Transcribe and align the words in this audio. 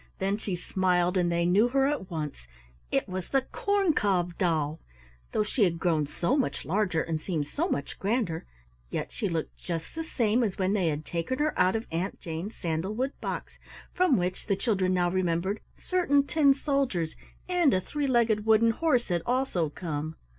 Then 0.17 0.39
she 0.39 0.55
smiled 0.55 1.15
and 1.15 1.31
they 1.31 1.45
knew 1.45 1.67
her 1.67 1.85
at 1.85 2.09
once. 2.09 2.47
It 2.91 3.07
was 3.07 3.29
the 3.29 3.43
corn 3.43 3.93
cob 3.93 4.35
doll! 4.39 4.79
Though 5.31 5.43
she 5.43 5.63
had 5.63 5.77
grown 5.77 6.07
so 6.07 6.35
much 6.35 6.65
larger 6.65 7.03
and 7.03 7.21
seemed 7.21 7.45
so 7.47 7.69
much 7.69 7.99
grander, 7.99 8.47
yet 8.89 9.11
she 9.11 9.29
looked 9.29 9.55
just 9.59 9.93
the 9.93 10.03
same 10.03 10.43
as 10.43 10.57
when 10.57 10.73
they 10.73 10.87
had 10.87 11.05
taken 11.05 11.37
her 11.37 11.53
out 11.55 11.75
of 11.75 11.85
Aunt 11.91 12.19
Jane's 12.19 12.55
sandal 12.55 12.95
wood 12.95 13.13
box 13.21 13.59
from 13.93 14.17
which, 14.17 14.47
the 14.47 14.55
children 14.55 14.95
now 14.95 15.11
remembered, 15.11 15.59
certain 15.77 16.25
tin 16.25 16.55
soldiers 16.55 17.15
and 17.47 17.71
a 17.71 17.79
three 17.79 18.07
legged 18.07 18.43
wooden 18.43 18.71
horse 18.71 19.09
had 19.09 19.21
also 19.27 19.69
come! 19.69 20.15